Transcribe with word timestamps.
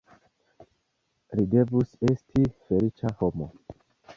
Li 1.41 1.45
devus 1.51 1.93
esti 2.13 2.49
feliĉa 2.65 3.13
homo. 3.21 3.53